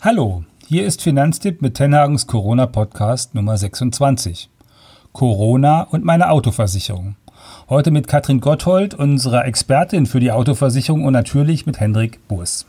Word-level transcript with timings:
Hallo, 0.00 0.44
hier 0.64 0.86
ist 0.86 1.02
Finanztipp 1.02 1.60
mit 1.60 1.74
Tenhagens 1.74 2.28
Corona 2.28 2.66
Podcast 2.66 3.34
Nummer 3.34 3.58
26. 3.58 4.48
Corona 5.12 5.88
und 5.90 6.04
meine 6.04 6.30
Autoversicherung. 6.30 7.16
Heute 7.68 7.90
mit 7.90 8.06
Katrin 8.06 8.40
Gotthold, 8.40 8.94
unserer 8.94 9.44
Expertin 9.44 10.06
für 10.06 10.20
die 10.20 10.30
Autoversicherung 10.30 11.04
und 11.04 11.14
natürlich 11.14 11.66
mit 11.66 11.80
Hendrik 11.80 12.20
Burs. 12.28 12.64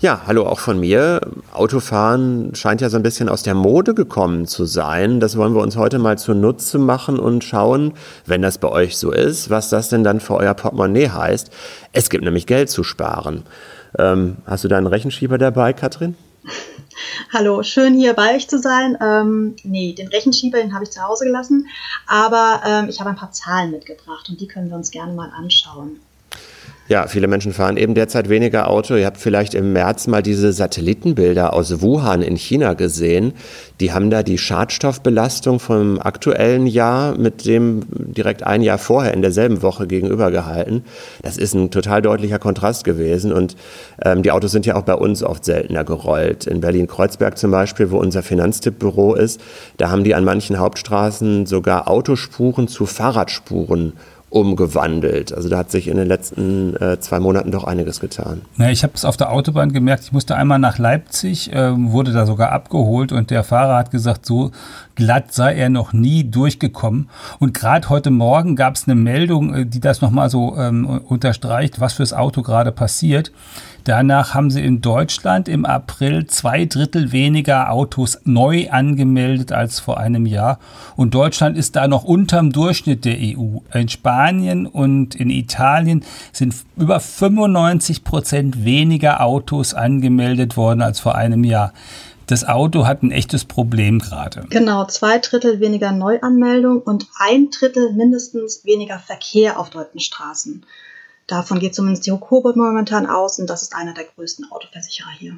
Ja, 0.00 0.20
hallo 0.28 0.46
auch 0.46 0.60
von 0.60 0.78
mir. 0.78 1.20
Autofahren 1.52 2.54
scheint 2.54 2.80
ja 2.80 2.90
so 2.90 2.96
ein 2.96 3.02
bisschen 3.02 3.28
aus 3.28 3.42
der 3.42 3.54
Mode 3.54 3.94
gekommen 3.94 4.46
zu 4.46 4.66
sein. 4.66 5.18
Das 5.18 5.36
wollen 5.36 5.52
wir 5.52 5.62
uns 5.62 5.76
heute 5.76 5.98
mal 5.98 6.16
zunutze 6.16 6.78
machen 6.78 7.18
und 7.18 7.42
schauen, 7.42 7.92
wenn 8.24 8.40
das 8.40 8.58
bei 8.58 8.68
euch 8.68 8.98
so 8.98 9.10
ist, 9.10 9.50
was 9.50 9.68
das 9.68 9.88
denn 9.88 10.04
dann 10.04 10.20
für 10.20 10.36
euer 10.36 10.54
Portemonnaie 10.54 11.08
heißt. 11.08 11.50
Es 11.92 12.08
gibt 12.08 12.22
nämlich 12.22 12.46
Geld 12.46 12.70
zu 12.70 12.84
sparen. 12.84 13.42
Ähm, 13.98 14.36
hast 14.46 14.62
du 14.62 14.68
da 14.68 14.78
einen 14.78 14.86
Rechenschieber 14.86 15.38
dabei, 15.38 15.72
Katrin? 15.72 16.14
Hallo, 17.32 17.62
schön 17.62 17.94
hier 17.94 18.14
bei 18.14 18.34
euch 18.34 18.48
zu 18.48 18.58
sein. 18.58 18.96
Ähm, 19.00 19.56
nee, 19.64 19.92
den 19.92 20.08
Rechenschieber, 20.08 20.58
den 20.58 20.74
habe 20.74 20.84
ich 20.84 20.90
zu 20.90 21.02
Hause 21.02 21.24
gelassen, 21.24 21.68
aber 22.06 22.62
ähm, 22.64 22.88
ich 22.88 23.00
habe 23.00 23.10
ein 23.10 23.16
paar 23.16 23.32
Zahlen 23.32 23.70
mitgebracht 23.70 24.28
und 24.28 24.40
die 24.40 24.48
können 24.48 24.70
wir 24.70 24.76
uns 24.76 24.90
gerne 24.90 25.12
mal 25.12 25.30
anschauen. 25.30 26.00
Ja, 26.88 27.08
viele 27.08 27.26
Menschen 27.26 27.52
fahren 27.52 27.76
eben 27.76 27.94
derzeit 27.94 28.28
weniger 28.28 28.70
Auto. 28.70 28.94
Ihr 28.94 29.06
habt 29.06 29.16
vielleicht 29.16 29.54
im 29.54 29.72
März 29.72 30.06
mal 30.06 30.22
diese 30.22 30.52
Satellitenbilder 30.52 31.52
aus 31.52 31.82
Wuhan 31.82 32.22
in 32.22 32.36
China 32.36 32.74
gesehen. 32.74 33.32
Die 33.80 33.92
haben 33.92 34.08
da 34.08 34.22
die 34.22 34.38
Schadstoffbelastung 34.38 35.58
vom 35.58 35.98
aktuellen 36.00 36.68
Jahr 36.68 37.18
mit 37.18 37.44
dem 37.44 37.82
direkt 37.90 38.44
ein 38.44 38.62
Jahr 38.62 38.78
vorher 38.78 39.14
in 39.14 39.20
derselben 39.20 39.62
Woche 39.62 39.88
gegenübergehalten. 39.88 40.84
Das 41.22 41.38
ist 41.38 41.54
ein 41.54 41.72
total 41.72 42.02
deutlicher 42.02 42.38
Kontrast 42.38 42.84
gewesen. 42.84 43.32
Und 43.32 43.56
ähm, 44.04 44.22
die 44.22 44.30
Autos 44.30 44.52
sind 44.52 44.64
ja 44.64 44.76
auch 44.76 44.82
bei 44.82 44.94
uns 44.94 45.24
oft 45.24 45.44
seltener 45.44 45.82
gerollt. 45.82 46.46
In 46.46 46.60
Berlin-Kreuzberg 46.60 47.36
zum 47.36 47.50
Beispiel, 47.50 47.90
wo 47.90 47.98
unser 47.98 48.22
Finanztippbüro 48.22 49.14
ist, 49.14 49.40
da 49.76 49.90
haben 49.90 50.04
die 50.04 50.14
an 50.14 50.22
manchen 50.22 50.60
Hauptstraßen 50.60 51.46
sogar 51.46 51.88
Autospuren 51.88 52.68
zu 52.68 52.86
Fahrradspuren 52.86 53.94
umgewandelt. 54.36 55.32
Also 55.32 55.48
da 55.48 55.56
hat 55.56 55.70
sich 55.70 55.88
in 55.88 55.96
den 55.96 56.06
letzten 56.06 56.76
äh, 56.76 57.00
zwei 57.00 57.20
Monaten 57.20 57.50
doch 57.50 57.64
einiges 57.64 58.00
getan. 58.00 58.42
Na, 58.56 58.70
ich 58.70 58.82
habe 58.82 58.92
es 58.94 59.06
auf 59.06 59.16
der 59.16 59.32
Autobahn 59.32 59.72
gemerkt, 59.72 60.04
ich 60.04 60.12
musste 60.12 60.36
einmal 60.36 60.58
nach 60.58 60.78
Leipzig, 60.78 61.52
äh, 61.52 61.72
wurde 61.74 62.12
da 62.12 62.26
sogar 62.26 62.52
abgeholt 62.52 63.12
und 63.12 63.30
der 63.30 63.44
Fahrer 63.44 63.76
hat 63.76 63.90
gesagt, 63.90 64.26
so 64.26 64.50
glatt 64.94 65.32
sei 65.32 65.54
er 65.54 65.70
noch 65.70 65.94
nie 65.94 66.24
durchgekommen. 66.24 67.08
Und 67.38 67.54
gerade 67.54 67.88
heute 67.88 68.10
Morgen 68.10 68.56
gab 68.56 68.74
es 68.74 68.86
eine 68.86 68.94
Meldung, 68.94 69.54
äh, 69.54 69.66
die 69.66 69.80
das 69.80 70.02
nochmal 70.02 70.28
so 70.28 70.54
ähm, 70.58 70.84
unterstreicht, 70.86 71.80
was 71.80 71.94
fürs 71.94 72.12
Auto 72.12 72.42
gerade 72.42 72.72
passiert. 72.72 73.32
Danach 73.86 74.34
haben 74.34 74.50
sie 74.50 74.64
in 74.64 74.80
Deutschland 74.80 75.48
im 75.48 75.64
April 75.64 76.26
zwei 76.26 76.64
Drittel 76.64 77.12
weniger 77.12 77.70
Autos 77.70 78.18
neu 78.24 78.68
angemeldet 78.68 79.52
als 79.52 79.78
vor 79.78 79.98
einem 79.98 80.26
Jahr. 80.26 80.58
Und 80.96 81.14
Deutschland 81.14 81.56
ist 81.56 81.76
da 81.76 81.86
noch 81.86 82.02
unterm 82.02 82.50
Durchschnitt 82.50 83.04
der 83.04 83.16
EU. 83.16 83.58
In 83.72 83.88
Spanien 83.88 84.66
und 84.66 85.14
in 85.14 85.30
Italien 85.30 86.04
sind 86.32 86.56
über 86.76 86.98
95 86.98 88.02
Prozent 88.02 88.64
weniger 88.64 89.20
Autos 89.20 89.72
angemeldet 89.72 90.56
worden 90.56 90.82
als 90.82 90.98
vor 90.98 91.14
einem 91.14 91.44
Jahr. 91.44 91.72
Das 92.26 92.44
Auto 92.44 92.88
hat 92.88 93.04
ein 93.04 93.12
echtes 93.12 93.44
Problem 93.44 94.00
gerade. 94.00 94.46
Genau, 94.50 94.84
zwei 94.86 95.18
Drittel 95.18 95.60
weniger 95.60 95.92
Neuanmeldung 95.92 96.80
und 96.80 97.06
ein 97.20 97.50
Drittel 97.50 97.92
mindestens 97.92 98.64
weniger 98.64 98.98
Verkehr 98.98 99.60
auf 99.60 99.70
deutschen 99.70 100.00
Straßen. 100.00 100.66
Davon 101.26 101.58
geht 101.58 101.74
zumindest 101.74 102.06
die 102.06 102.12
Hochkobe 102.12 102.52
momentan 102.54 103.06
aus 103.06 103.38
und 103.38 103.50
das 103.50 103.62
ist 103.62 103.74
einer 103.74 103.94
der 103.94 104.04
größten 104.04 104.50
Autoversicherer 104.50 105.10
hier. 105.18 105.36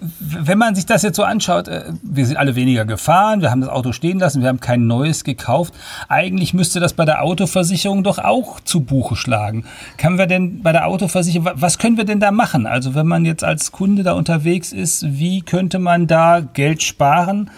Wenn 0.00 0.58
man 0.58 0.74
sich 0.74 0.86
das 0.86 1.02
jetzt 1.02 1.16
so 1.16 1.24
anschaut, 1.24 1.66
äh, 1.66 1.92
wir 2.02 2.26
sind 2.26 2.36
alle 2.36 2.54
weniger 2.54 2.84
gefahren, 2.84 3.40
wir 3.40 3.50
haben 3.50 3.62
das 3.62 3.70
Auto 3.70 3.92
stehen 3.92 4.18
lassen, 4.18 4.42
wir 4.42 4.48
haben 4.48 4.60
kein 4.60 4.86
neues 4.86 5.24
gekauft. 5.24 5.74
Eigentlich 6.08 6.54
müsste 6.54 6.78
das 6.78 6.92
bei 6.92 7.04
der 7.04 7.22
Autoversicherung 7.22 8.04
doch 8.04 8.18
auch 8.18 8.60
zu 8.60 8.80
Buche 8.80 9.16
schlagen. 9.16 9.64
Können 9.96 10.18
wir 10.18 10.26
denn 10.26 10.62
bei 10.62 10.72
der 10.72 10.86
Autoversicherung, 10.86 11.50
was 11.54 11.78
können 11.78 11.96
wir 11.96 12.04
denn 12.04 12.20
da 12.20 12.30
machen? 12.30 12.66
Also 12.66 12.94
wenn 12.94 13.06
man 13.06 13.24
jetzt 13.24 13.42
als 13.42 13.72
Kunde 13.72 14.02
da 14.02 14.12
unterwegs 14.12 14.72
ist, 14.72 15.04
wie 15.18 15.40
könnte 15.42 15.78
man 15.78 16.06
da 16.06 16.40
Geld 16.40 16.82
sparen? 16.82 17.50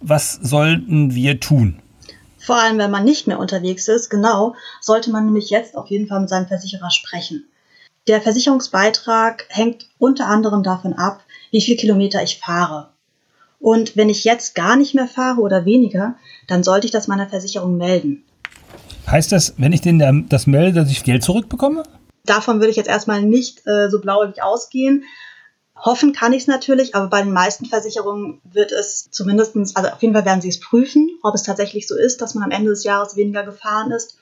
Was 0.00 0.34
sollten 0.34 1.14
wir 1.14 1.40
tun? 1.40 1.80
Vor 2.48 2.56
allem, 2.56 2.78
wenn 2.78 2.90
man 2.90 3.04
nicht 3.04 3.26
mehr 3.26 3.38
unterwegs 3.38 3.88
ist, 3.88 4.08
genau, 4.08 4.54
sollte 4.80 5.10
man 5.10 5.26
nämlich 5.26 5.50
jetzt 5.50 5.76
auf 5.76 5.90
jeden 5.90 6.06
Fall 6.06 6.20
mit 6.20 6.30
seinem 6.30 6.46
Versicherer 6.46 6.90
sprechen. 6.90 7.46
Der 8.06 8.22
Versicherungsbeitrag 8.22 9.44
hängt 9.50 9.86
unter 9.98 10.24
anderem 10.24 10.62
davon 10.62 10.94
ab, 10.94 11.20
wie 11.50 11.60
viel 11.60 11.76
Kilometer 11.76 12.22
ich 12.22 12.38
fahre. 12.38 12.88
Und 13.60 13.98
wenn 13.98 14.08
ich 14.08 14.24
jetzt 14.24 14.54
gar 14.54 14.76
nicht 14.76 14.94
mehr 14.94 15.08
fahre 15.08 15.42
oder 15.42 15.66
weniger, 15.66 16.14
dann 16.46 16.62
sollte 16.62 16.86
ich 16.86 16.90
das 16.90 17.06
meiner 17.06 17.28
Versicherung 17.28 17.76
melden. 17.76 18.24
Heißt 19.06 19.30
das, 19.30 19.52
wenn 19.58 19.74
ich 19.74 19.82
den 19.82 20.26
das 20.30 20.46
melde, 20.46 20.80
dass 20.80 20.90
ich 20.90 21.04
Geld 21.04 21.22
zurückbekomme? 21.22 21.82
Davon 22.24 22.60
würde 22.60 22.70
ich 22.70 22.76
jetzt 22.76 22.88
erstmal 22.88 23.22
nicht 23.22 23.66
äh, 23.66 23.90
so 23.90 24.00
blauäugig 24.00 24.42
ausgehen. 24.42 25.04
Hoffen 25.80 26.12
kann 26.12 26.32
ich 26.32 26.42
es 26.42 26.46
natürlich, 26.48 26.94
aber 26.94 27.08
bei 27.08 27.22
den 27.22 27.32
meisten 27.32 27.66
Versicherungen 27.66 28.40
wird 28.44 28.72
es 28.72 29.08
zumindestens, 29.10 29.76
also 29.76 29.90
auf 29.90 30.02
jeden 30.02 30.14
Fall 30.14 30.24
werden 30.24 30.40
sie 30.40 30.48
es 30.48 30.60
prüfen, 30.60 31.08
ob 31.22 31.34
es 31.34 31.44
tatsächlich 31.44 31.86
so 31.86 31.96
ist, 31.96 32.20
dass 32.20 32.34
man 32.34 32.44
am 32.44 32.50
Ende 32.50 32.70
des 32.70 32.84
Jahres 32.84 33.16
weniger 33.16 33.44
gefahren 33.44 33.92
ist. 33.92 34.18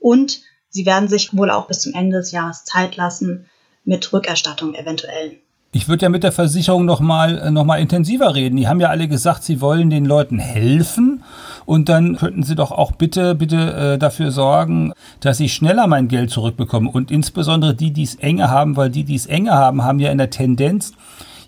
Und 0.00 0.42
sie 0.68 0.86
werden 0.86 1.08
sich 1.08 1.36
wohl 1.36 1.50
auch 1.50 1.66
bis 1.66 1.80
zum 1.80 1.94
Ende 1.94 2.18
des 2.18 2.30
Jahres 2.30 2.64
Zeit 2.64 2.96
lassen 2.96 3.46
mit 3.84 4.12
Rückerstattung 4.12 4.74
eventuell. 4.74 5.38
Ich 5.72 5.88
würde 5.88 6.02
ja 6.02 6.08
mit 6.08 6.22
der 6.22 6.32
Versicherung 6.32 6.84
noch 6.84 7.00
mal, 7.00 7.38
äh, 7.38 7.50
noch 7.50 7.64
mal 7.64 7.76
intensiver 7.76 8.34
reden. 8.34 8.56
Die 8.56 8.68
haben 8.68 8.80
ja 8.80 8.88
alle 8.88 9.08
gesagt, 9.08 9.44
sie 9.44 9.60
wollen 9.60 9.90
den 9.90 10.04
Leuten 10.04 10.38
helfen. 10.38 11.17
Und 11.68 11.90
dann 11.90 12.16
könnten 12.16 12.44
sie 12.44 12.54
doch 12.54 12.72
auch 12.72 12.92
bitte, 12.92 13.34
bitte 13.34 13.74
äh, 13.74 13.98
dafür 13.98 14.30
sorgen, 14.30 14.94
dass 15.20 15.38
ich 15.38 15.52
schneller 15.52 15.86
mein 15.86 16.08
Geld 16.08 16.30
zurückbekomme. 16.30 16.90
Und 16.90 17.10
insbesondere 17.10 17.74
die, 17.74 17.92
die 17.92 18.04
es 18.04 18.14
enge 18.14 18.50
haben, 18.50 18.78
weil 18.78 18.88
die, 18.88 19.04
die 19.04 19.16
es 19.16 19.26
enge 19.26 19.52
haben, 19.52 19.84
haben 19.84 20.00
ja 20.00 20.10
in 20.10 20.16
der 20.16 20.30
Tendenz, 20.30 20.94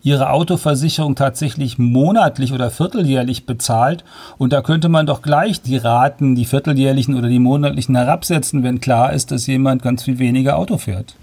ihre 0.03 0.29
Autoversicherung 0.29 1.15
tatsächlich 1.15 1.79
monatlich 1.79 2.53
oder 2.53 2.71
vierteljährlich 2.71 3.47
bezahlt. 3.47 4.05
Und 4.37 4.53
da 4.53 4.61
könnte 4.61 4.91
man 4.91 5.07
doch 5.07 5.23
gleich 5.23 5.63
die 5.63 5.79
Raten, 5.79 6.35
die 6.35 6.45
vierteljährlichen 6.45 7.17
oder 7.17 7.29
die 7.29 7.39
monatlichen 7.39 7.97
herabsetzen, 7.97 8.63
wenn 8.63 8.79
klar 8.79 9.15
ist, 9.15 9.31
dass 9.31 9.47
jemand 9.47 9.81
ganz 9.81 10.03
viel 10.03 10.19
weniger 10.19 10.59
Auto 10.59 10.77
fährt. 10.77 11.15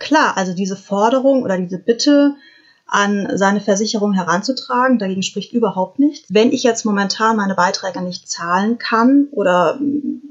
Klar, 0.00 0.36
also 0.36 0.56
diese 0.56 0.74
Forderung 0.74 1.44
oder 1.44 1.56
diese 1.56 1.78
Bitte 1.78 2.34
an 2.90 3.28
seine 3.36 3.60
Versicherung 3.60 4.12
heranzutragen, 4.12 4.98
dagegen 4.98 5.22
spricht 5.22 5.52
überhaupt 5.52 5.98
nichts. 5.98 6.26
Wenn 6.28 6.52
ich 6.52 6.62
jetzt 6.62 6.84
momentan 6.84 7.36
meine 7.36 7.54
Beiträge 7.54 8.02
nicht 8.02 8.28
zahlen 8.28 8.78
kann 8.78 9.28
oder 9.30 9.78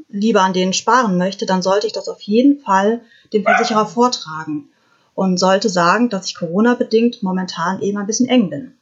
lieber 0.09 0.41
an 0.41 0.53
denen 0.53 0.73
sparen 0.73 1.17
möchte, 1.17 1.45
dann 1.45 1.61
sollte 1.61 1.87
ich 1.87 1.93
das 1.93 2.09
auf 2.09 2.21
jeden 2.21 2.59
Fall 2.59 3.01
dem 3.33 3.43
Versicherer 3.43 3.85
vortragen 3.85 4.69
und 5.15 5.37
sollte 5.37 5.69
sagen, 5.69 6.09
dass 6.09 6.27
ich 6.27 6.35
Corona-bedingt 6.35 7.23
momentan 7.23 7.81
eben 7.81 7.97
ein 7.97 8.07
bisschen 8.07 8.27
eng 8.27 8.49
bin. 8.49 8.73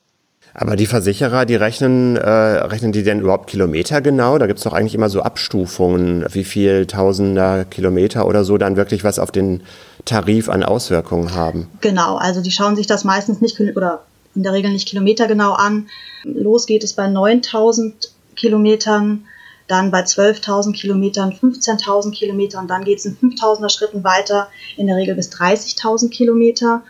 Aber 0.54 0.76
die 0.76 0.88
Versicherer, 0.88 1.46
die 1.46 1.56
rechnen, 1.56 2.16
äh, 2.16 2.30
rechnen 2.30 2.92
die 2.92 3.04
denn 3.04 3.20
überhaupt 3.20 3.48
Kilometer 3.48 4.02
genau? 4.02 4.38
Da 4.38 4.48
gibt 4.48 4.58
es 4.58 4.64
doch 4.64 4.74
eigentlich 4.74 4.96
immer 4.96 5.10
so 5.10 5.22
Abstufungen, 5.22 6.26
wie 6.32 6.44
viel 6.44 6.88
Tausender 6.88 7.66
Kilometer 7.66 8.26
oder 8.26 8.44
so 8.44 8.58
dann 8.58 8.76
wirklich 8.76 9.04
was 9.04 9.20
auf 9.20 9.32
den 9.32 9.62
Tarif 10.08 10.50
an 10.50 10.64
Auswirkungen 10.64 11.34
haben. 11.34 11.68
Genau, 11.82 12.16
also 12.16 12.42
die 12.42 12.52
schauen 12.52 12.76
sich 12.76 12.88
das 12.88 13.04
meistens 13.04 13.42
nicht 13.42 13.60
oder 13.60 14.04
in 14.34 14.44
der 14.44 14.54
Regel 14.54 14.72
nicht 14.72 14.88
kilometergenau 14.88 15.54
an. 15.54 15.88
Los 16.24 16.66
geht 16.66 16.84
es 16.84 16.94
bei 16.94 17.08
9000 17.08 18.12
Kilometern, 18.36 19.26
dann 19.68 19.92
bei 19.92 20.02
12.000 20.02 20.74
Kilometern, 20.74 21.34
15.000 21.34 22.12
Kilometern 22.12 22.62
und 22.64 22.68
dann 22.70 22.86
geht 22.86 23.00
es 23.00 23.06
in 23.06 23.18
5000er 23.18 23.70
Schritten 23.70 24.04
weiter, 24.04 24.48
in 24.78 24.88
der 24.88 24.96
Regel 24.96 25.16
bis 25.16 25.30
30.000 25.32 26.10
Kilometer. 26.10 26.84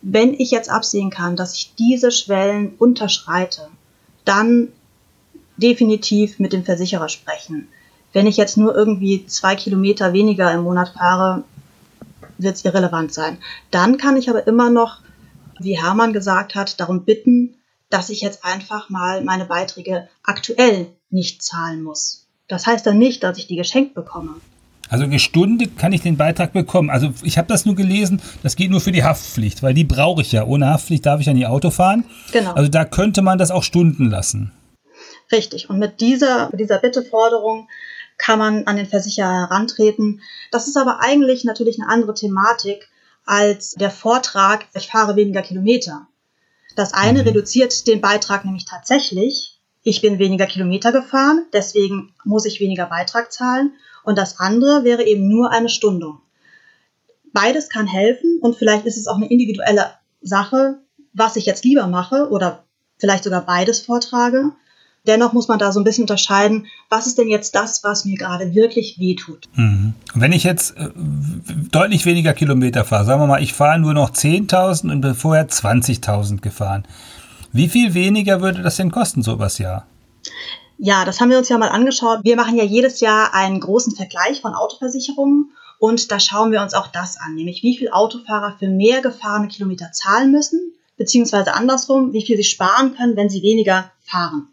Wenn 0.00 0.34
ich 0.34 0.50
jetzt 0.50 0.70
absehen 0.70 1.10
kann, 1.10 1.36
dass 1.36 1.54
ich 1.54 1.74
diese 1.78 2.10
Schwellen 2.10 2.74
unterschreite, 2.78 3.68
dann 4.24 4.68
definitiv 5.56 6.38
mit 6.38 6.52
dem 6.52 6.64
Versicherer 6.64 7.08
sprechen. 7.08 7.68
Wenn 8.12 8.26
ich 8.26 8.36
jetzt 8.36 8.56
nur 8.56 8.74
irgendwie 8.74 9.26
zwei 9.26 9.54
Kilometer 9.54 10.12
weniger 10.12 10.52
im 10.52 10.62
Monat 10.62 10.92
fahre, 10.96 11.44
wird 12.38 12.56
es 12.56 12.64
irrelevant 12.64 13.12
sein. 13.12 13.38
Dann 13.70 13.96
kann 13.96 14.16
ich 14.16 14.28
aber 14.28 14.46
immer 14.46 14.70
noch, 14.70 15.00
wie 15.58 15.80
Hermann 15.80 16.12
gesagt 16.12 16.54
hat, 16.54 16.80
darum 16.80 17.04
bitten, 17.04 17.56
dass 17.90 18.10
ich 18.10 18.20
jetzt 18.20 18.44
einfach 18.44 18.88
mal 18.88 19.22
meine 19.22 19.44
Beiträge 19.44 20.08
aktuell 20.22 20.88
nicht 21.10 21.42
zahlen 21.42 21.82
muss. 21.82 22.26
Das 22.48 22.66
heißt 22.66 22.86
dann 22.86 22.98
nicht, 22.98 23.22
dass 23.22 23.38
ich 23.38 23.46
die 23.46 23.56
geschenkt 23.56 23.94
bekomme. 23.94 24.34
Also 24.88 25.08
gestundet 25.08 25.78
kann 25.78 25.92
ich 25.92 26.02
den 26.02 26.18
Beitrag 26.18 26.52
bekommen. 26.52 26.90
Also 26.90 27.14
ich 27.22 27.38
habe 27.38 27.48
das 27.48 27.64
nur 27.64 27.74
gelesen, 27.74 28.20
das 28.42 28.56
geht 28.56 28.70
nur 28.70 28.80
für 28.80 28.92
die 28.92 29.04
Haftpflicht, 29.04 29.62
weil 29.62 29.72
die 29.72 29.84
brauche 29.84 30.20
ich 30.20 30.32
ja. 30.32 30.44
Ohne 30.44 30.68
Haftpflicht 30.68 31.06
darf 31.06 31.20
ich 31.20 31.26
ja 31.26 31.32
nie 31.32 31.46
Auto 31.46 31.70
fahren. 31.70 32.04
Genau. 32.30 32.52
Also 32.52 32.70
da 32.70 32.84
könnte 32.84 33.22
man 33.22 33.38
das 33.38 33.50
auch 33.50 33.62
stunden 33.62 34.10
lassen. 34.10 34.52
Richtig. 35.30 35.70
Und 35.70 35.78
mit 35.78 36.02
dieser, 36.02 36.50
mit 36.50 36.60
dieser 36.60 36.78
Bitteforderung 36.78 37.68
kann 38.18 38.38
man 38.38 38.66
an 38.66 38.76
den 38.76 38.86
Versicherer 38.86 39.48
herantreten. 39.48 40.20
Das 40.50 40.68
ist 40.68 40.76
aber 40.76 41.00
eigentlich 41.00 41.44
natürlich 41.44 41.80
eine 41.80 41.90
andere 41.90 42.14
Thematik 42.14 42.88
als 43.24 43.72
der 43.72 43.90
Vortrag, 43.90 44.66
ich 44.74 44.88
fahre 44.88 45.16
weniger 45.16 45.42
Kilometer. 45.42 46.06
Das 46.76 46.94
eine 46.94 47.20
mhm. 47.20 47.28
reduziert 47.28 47.86
den 47.86 48.00
Beitrag 48.00 48.44
nämlich 48.44 48.64
tatsächlich. 48.64 49.60
Ich 49.82 50.00
bin 50.00 50.18
weniger 50.18 50.46
Kilometer 50.46 50.92
gefahren, 50.92 51.46
deswegen 51.52 52.14
muss 52.24 52.44
ich 52.44 52.60
weniger 52.60 52.86
Beitrag 52.86 53.32
zahlen. 53.32 53.72
Und 54.04 54.16
das 54.18 54.38
andere 54.38 54.84
wäre 54.84 55.04
eben 55.04 55.28
nur 55.28 55.50
eine 55.50 55.68
Stundung. 55.68 56.20
Beides 57.32 57.68
kann 57.68 57.86
helfen 57.86 58.38
und 58.40 58.56
vielleicht 58.56 58.86
ist 58.86 58.96
es 58.96 59.06
auch 59.06 59.16
eine 59.16 59.30
individuelle 59.30 59.90
Sache, 60.20 60.78
was 61.12 61.36
ich 61.36 61.46
jetzt 61.46 61.64
lieber 61.64 61.86
mache 61.86 62.28
oder 62.30 62.64
vielleicht 62.98 63.24
sogar 63.24 63.44
beides 63.44 63.80
vortrage. 63.80 64.52
Dennoch 65.06 65.32
muss 65.32 65.48
man 65.48 65.58
da 65.58 65.72
so 65.72 65.80
ein 65.80 65.84
bisschen 65.84 66.04
unterscheiden, 66.04 66.66
was 66.88 67.08
ist 67.08 67.18
denn 67.18 67.28
jetzt 67.28 67.56
das, 67.56 67.82
was 67.82 68.04
mir 68.04 68.16
gerade 68.16 68.54
wirklich 68.54 69.00
wehtut. 69.00 69.48
Mhm. 69.54 69.94
Wenn 70.14 70.32
ich 70.32 70.44
jetzt 70.44 70.76
äh, 70.76 70.90
deutlich 71.70 72.06
weniger 72.06 72.34
Kilometer 72.34 72.84
fahre, 72.84 73.04
sagen 73.04 73.20
wir 73.20 73.26
mal, 73.26 73.42
ich 73.42 73.52
fahre 73.52 73.80
nur 73.80 73.94
noch 73.94 74.10
10.000 74.10 74.92
und 74.92 75.00
bin 75.00 75.14
vorher 75.14 75.48
20.000 75.48 76.40
gefahren. 76.40 76.86
Wie 77.52 77.68
viel 77.68 77.94
weniger 77.94 78.40
würde 78.40 78.62
das 78.62 78.76
denn 78.76 78.92
kosten, 78.92 79.22
so 79.22 79.32
übers 79.32 79.58
Jahr? 79.58 79.86
Ja, 80.78 81.04
das 81.04 81.20
haben 81.20 81.30
wir 81.30 81.38
uns 81.38 81.48
ja 81.48 81.58
mal 81.58 81.68
angeschaut. 81.68 82.20
Wir 82.22 82.36
machen 82.36 82.56
ja 82.56 82.64
jedes 82.64 83.00
Jahr 83.00 83.34
einen 83.34 83.60
großen 83.60 83.96
Vergleich 83.96 84.40
von 84.40 84.54
Autoversicherungen 84.54 85.50
und 85.78 86.12
da 86.12 86.20
schauen 86.20 86.52
wir 86.52 86.62
uns 86.62 86.74
auch 86.74 86.86
das 86.86 87.18
an, 87.18 87.34
nämlich 87.34 87.64
wie 87.64 87.76
viel 87.76 87.90
Autofahrer 87.90 88.56
für 88.58 88.68
mehr 88.68 89.02
gefahrene 89.02 89.48
Kilometer 89.48 89.90
zahlen 89.90 90.30
müssen, 90.30 90.60
beziehungsweise 90.96 91.54
andersrum, 91.54 92.12
wie 92.12 92.24
viel 92.24 92.36
sie 92.36 92.44
sparen 92.44 92.94
können, 92.94 93.16
wenn 93.16 93.28
sie 93.28 93.42
weniger 93.42 93.90
fahren. 94.04 94.48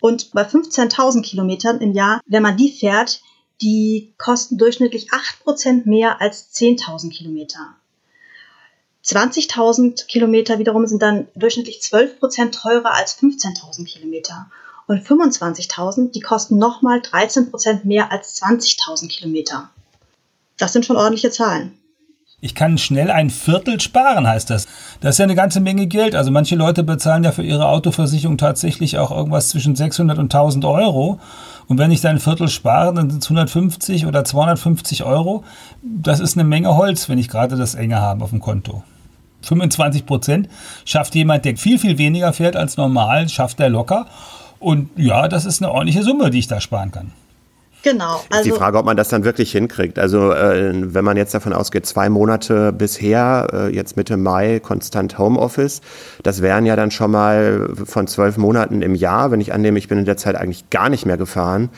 Und 0.00 0.32
bei 0.32 0.42
15.000 0.42 1.22
Kilometern 1.22 1.80
im 1.80 1.92
Jahr, 1.92 2.20
wenn 2.26 2.42
man 2.42 2.56
die 2.56 2.70
fährt, 2.72 3.20
die 3.60 4.12
kosten 4.18 4.58
durchschnittlich 4.58 5.08
8% 5.10 5.88
mehr 5.88 6.20
als 6.20 6.52
10.000 6.54 7.10
Kilometer. 7.10 7.74
20.000 9.04 10.06
Kilometer 10.06 10.58
wiederum 10.58 10.86
sind 10.86 11.00
dann 11.00 11.28
durchschnittlich 11.34 11.78
12% 11.78 12.50
teurer 12.50 12.92
als 12.94 13.16
15.000 13.18 13.84
Kilometer. 13.84 14.50
Und 14.88 15.06
25.000, 15.06 16.10
die 16.10 16.20
kosten 16.20 16.58
nochmal 16.58 16.98
13% 16.98 17.84
mehr 17.84 18.12
als 18.12 18.40
20.000 18.42 19.08
Kilometer. 19.08 19.70
Das 20.58 20.72
sind 20.72 20.86
schon 20.86 20.96
ordentliche 20.96 21.30
Zahlen. 21.30 21.78
Ich 22.42 22.54
kann 22.54 22.76
schnell 22.76 23.10
ein 23.10 23.30
Viertel 23.30 23.80
sparen, 23.80 24.28
heißt 24.28 24.50
das. 24.50 24.66
Das 25.00 25.14
ist 25.14 25.18
ja 25.18 25.24
eine 25.24 25.34
ganze 25.34 25.58
Menge 25.58 25.86
Geld. 25.86 26.14
Also 26.14 26.30
manche 26.30 26.54
Leute 26.54 26.84
bezahlen 26.84 27.24
ja 27.24 27.32
für 27.32 27.42
ihre 27.42 27.66
Autoversicherung 27.66 28.36
tatsächlich 28.36 28.98
auch 28.98 29.10
irgendwas 29.10 29.48
zwischen 29.48 29.74
600 29.74 30.18
und 30.18 30.24
1000 30.24 30.66
Euro. 30.66 31.18
Und 31.66 31.78
wenn 31.78 31.90
ich 31.90 32.02
da 32.02 32.10
ein 32.10 32.20
Viertel 32.20 32.48
spare, 32.48 32.92
dann 32.92 33.08
sind 33.08 33.22
es 33.22 33.30
150 33.30 34.04
oder 34.04 34.22
250 34.22 35.04
Euro. 35.04 35.44
Das 35.82 36.20
ist 36.20 36.36
eine 36.36 36.46
Menge 36.46 36.76
Holz, 36.76 37.08
wenn 37.08 37.16
ich 37.16 37.28
gerade 37.28 37.56
das 37.56 37.74
enge 37.74 38.02
habe 38.02 38.22
auf 38.22 38.30
dem 38.30 38.40
Konto. 38.40 38.82
25 39.40 40.04
Prozent 40.04 40.48
schafft 40.84 41.14
jemand, 41.14 41.46
der 41.46 41.56
viel, 41.56 41.78
viel 41.78 41.96
weniger 41.96 42.34
fährt 42.34 42.54
als 42.54 42.76
normal, 42.76 43.30
schafft 43.30 43.60
er 43.60 43.70
locker. 43.70 44.06
Und 44.58 44.90
ja, 44.96 45.26
das 45.28 45.46
ist 45.46 45.62
eine 45.62 45.72
ordentliche 45.72 46.02
Summe, 46.02 46.28
die 46.28 46.40
ich 46.40 46.48
da 46.48 46.60
sparen 46.60 46.92
kann. 46.92 47.12
Genau. 47.86 48.20
Also 48.30 48.50
die 48.50 48.50
Frage, 48.50 48.78
ob 48.78 48.84
man 48.84 48.96
das 48.96 49.10
dann 49.10 49.22
wirklich 49.22 49.52
hinkriegt. 49.52 50.00
Also 50.00 50.32
äh, 50.32 50.72
wenn 50.92 51.04
man 51.04 51.16
jetzt 51.16 51.32
davon 51.34 51.52
ausgeht, 51.52 51.86
zwei 51.86 52.08
Monate 52.08 52.72
bisher, 52.72 53.46
äh, 53.52 53.72
jetzt 53.72 53.96
Mitte 53.96 54.16
Mai, 54.16 54.58
konstant 54.58 55.18
Homeoffice, 55.18 55.82
das 56.24 56.42
wären 56.42 56.66
ja 56.66 56.74
dann 56.74 56.90
schon 56.90 57.12
mal 57.12 57.68
von 57.84 58.08
zwölf 58.08 58.38
Monaten 58.38 58.82
im 58.82 58.96
Jahr, 58.96 59.30
wenn 59.30 59.40
ich 59.40 59.52
annehme, 59.52 59.78
ich 59.78 59.86
bin 59.86 59.98
in 59.98 60.04
der 60.04 60.16
Zeit 60.16 60.34
eigentlich 60.34 60.68
gar 60.68 60.88
nicht 60.88 61.06
mehr 61.06 61.16
gefahren, 61.16 61.70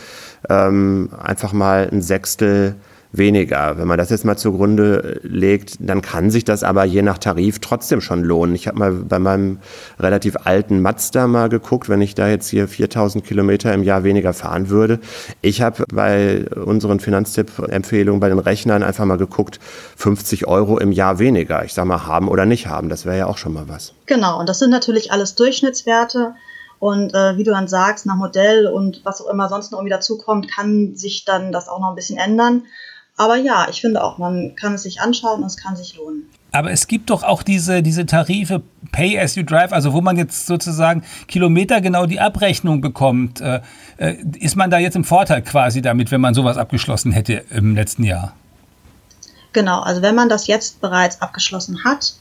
ähm, 0.49 1.11
einfach 1.23 1.53
mal 1.53 1.91
ein 1.93 2.01
Sechstel 2.01 2.77
weniger. 3.13 3.79
Wenn 3.79 3.89
man 3.89 3.99
das 3.99 4.11
jetzt 4.11 4.25
mal 4.25 4.37
zugrunde 4.37 5.21
legt, 5.23 5.77
dann 5.81 6.03
kann 6.03 6.31
sich 6.31 6.45
das 6.45 6.63
aber 6.63 6.85
je 6.85 7.03
nach 7.03 7.19
Tarif 7.19 7.59
trotzdem 7.59 8.01
schon 8.01 8.23
lohnen. 8.23 8.55
Ich 8.55 8.69
habe 8.69 8.79
mal 8.79 8.93
bei 8.93 9.19
meinem 9.19 9.59
relativ 9.99 10.37
alten 10.45 10.81
Mazda 10.83 11.27
mal 11.27 11.49
geguckt, 11.49 11.89
wenn 11.89 12.01
ich 12.01 12.15
da 12.15 12.29
jetzt 12.29 12.49
hier 12.49 12.69
4000 12.69 13.25
Kilometer 13.25 13.73
im 13.73 13.83
Jahr 13.83 14.05
weniger 14.05 14.33
fahren 14.33 14.69
würde. 14.69 15.01
Ich 15.41 15.63
habe 15.63 15.85
bei 15.93 16.45
unseren 16.55 17.01
Finanztipp-Empfehlungen 17.01 18.21
bei 18.21 18.29
den 18.29 18.39
Rechnern 18.39 18.83
einfach 18.83 19.05
mal 19.05 19.19
geguckt, 19.19 19.59
50 19.97 20.47
Euro 20.47 20.79
im 20.79 20.93
Jahr 20.93 21.19
weniger. 21.19 21.65
Ich 21.65 21.73
sage 21.73 21.89
mal, 21.89 22.07
haben 22.07 22.29
oder 22.29 22.47
nicht 22.47 22.67
haben, 22.67 22.89
das 22.89 23.07
wäre 23.07 23.19
ja 23.19 23.27
auch 23.27 23.39
schon 23.39 23.55
mal 23.55 23.69
was. 23.69 23.95
Genau, 24.07 24.39
und 24.39 24.49
das 24.49 24.59
sind 24.59 24.71
natürlich 24.71 25.13
alles 25.13 25.35
Durchschnittswerte. 25.35 26.35
Und 26.79 27.13
äh, 27.13 27.37
wie 27.37 27.43
du 27.43 27.51
dann 27.51 27.67
sagst, 27.67 28.07
nach 28.07 28.15
Modell 28.15 28.69
und 28.69 29.01
was 29.05 29.21
auch 29.21 29.29
immer 29.29 29.49
sonst 29.49 29.73
noch 29.73 29.79
irgendwie 29.79 29.95
dazukommt, 29.95 30.49
kann 30.49 30.95
sich 30.95 31.25
dann 31.25 31.51
das 31.51 31.69
auch 31.69 31.81
noch 31.81 31.89
ein 31.89 31.97
bisschen 31.97 32.19
ändern. 32.19 32.63
Aber 33.19 33.37
ja, 33.37 33.67
ich 33.69 33.81
finde 33.81 34.03
auch, 34.03 34.17
man 34.17 34.55
kann 34.55 34.75
es 34.75 34.85
sich 34.85 35.01
anschauen 35.01 35.43
und 35.43 35.47
es 35.47 35.57
kann 35.57 35.77
sich 35.77 35.97
lohnen. 35.97 36.31
Aber 36.53 36.71
es 36.71 36.87
gibt 36.87 37.11
doch 37.11 37.25
auch 37.25 37.43
diese, 37.43 37.83
diese 37.83 38.07
Tarife 38.07 38.63
Pay 38.93 39.19
as 39.19 39.35
you 39.35 39.43
drive, 39.43 39.73
also 39.73 39.93
wo 39.93 40.01
man 40.01 40.17
jetzt 40.17 40.47
sozusagen 40.47 41.03
kilometergenau 41.27 42.07
die 42.07 42.21
Abrechnung 42.21 42.81
bekommt. 42.81 43.41
Äh, 43.41 43.61
äh, 43.99 44.15
ist 44.39 44.57
man 44.57 44.71
da 44.71 44.79
jetzt 44.79 44.95
im 44.95 45.05
Vorteil 45.05 45.43
quasi 45.43 45.83
damit, 45.83 46.11
wenn 46.11 46.21
man 46.21 46.33
sowas 46.33 46.57
abgeschlossen 46.57 47.11
hätte 47.11 47.45
im 47.51 47.75
letzten 47.75 48.05
Jahr? 48.05 48.35
Genau, 49.53 49.81
also 49.81 50.01
wenn 50.01 50.15
man 50.15 50.29
das 50.29 50.47
jetzt 50.47 50.81
bereits 50.81 51.21
abgeschlossen 51.21 51.85
hat, 51.85 52.15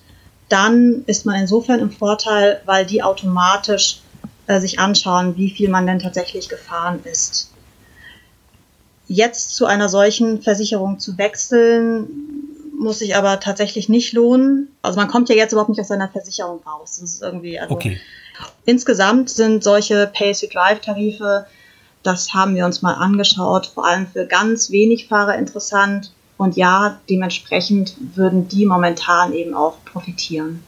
dann 0.50 1.04
ist 1.06 1.26
man 1.26 1.36
insofern 1.40 1.80
im 1.80 1.92
Vorteil, 1.92 2.62
weil 2.66 2.86
die 2.86 3.04
automatisch 3.04 4.02
äh, 4.48 4.60
sich 4.60 4.80
anschauen, 4.80 5.38
wie 5.38 5.52
viel 5.52 5.70
man 5.70 5.86
denn 5.86 6.00
tatsächlich 6.00 6.50
gefahren 6.50 7.00
ist 7.04 7.52
jetzt 9.08 9.56
zu 9.56 9.66
einer 9.66 9.90
solchen 9.90 10.42
Versicherung 10.42 11.00
zu 11.00 11.18
wechseln, 11.18 12.08
muss 12.78 13.00
sich 13.00 13.16
aber 13.16 13.40
tatsächlich 13.40 13.90
nicht 13.90 14.14
lohnen. 14.14 14.70
Also 14.82 15.00
man 15.00 15.08
kommt 15.08 15.30
ja 15.30 15.36
jetzt 15.36 15.52
überhaupt 15.52 15.70
nicht 15.70 15.80
aus 15.80 15.88
seiner 15.88 16.10
Versicherung 16.10 16.62
raus. 16.64 16.98
Das 17.00 17.12
ist 17.12 17.22
irgendwie, 17.22 17.60
also 17.60 17.74
okay. 17.74 18.00
Insgesamt 18.66 19.30
sind 19.30 19.64
solche 19.64 20.08
Pay-as-you-drive-Tarife, 20.14 21.48
das 22.04 22.34
haben 22.34 22.56
wir 22.56 22.66
uns 22.66 22.82
mal 22.82 22.94
angeschaut, 22.94 23.66
vor 23.68 23.86
allem 23.86 24.08
für 24.08 24.26
ganz 24.26 24.70
wenig 24.70 25.08
Fahrer 25.08 25.36
interessant. 25.36 26.12
Und 26.38 26.56
ja, 26.56 27.00
dementsprechend 27.10 27.96
würden 28.16 28.48
die 28.48 28.66
momentan 28.66 29.34
eben 29.34 29.56
auch 29.56 29.78
profitieren. 29.86 30.64